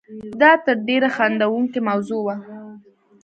[0.41, 2.35] دا تر ډېره خندوونکې موضوع وه.